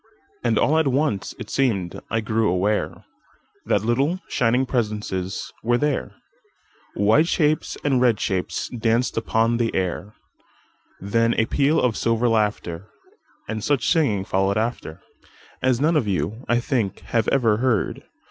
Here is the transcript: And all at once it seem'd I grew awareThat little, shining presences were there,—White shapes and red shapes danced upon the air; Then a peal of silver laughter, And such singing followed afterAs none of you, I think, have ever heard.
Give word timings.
And 0.43 0.57
all 0.57 0.79
at 0.79 0.87
once 0.87 1.35
it 1.37 1.51
seem'd 1.51 1.99
I 2.09 2.21
grew 2.21 2.51
awareThat 2.51 3.83
little, 3.85 4.19
shining 4.27 4.65
presences 4.65 5.53
were 5.61 5.77
there,—White 5.77 7.27
shapes 7.27 7.77
and 7.83 8.01
red 8.01 8.19
shapes 8.19 8.67
danced 8.69 9.15
upon 9.15 9.57
the 9.57 9.75
air; 9.75 10.15
Then 10.99 11.35
a 11.35 11.45
peal 11.45 11.79
of 11.79 11.95
silver 11.95 12.27
laughter, 12.27 12.87
And 13.47 13.63
such 13.63 13.89
singing 13.91 14.25
followed 14.25 14.57
afterAs 14.57 15.79
none 15.79 15.95
of 15.95 16.07
you, 16.07 16.45
I 16.49 16.59
think, 16.61 17.01
have 17.01 17.27
ever 17.27 17.57
heard. 17.57 18.01